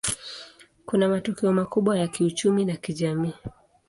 [0.85, 3.33] Kuna matokeo makubwa ya kiuchumi na kijamii.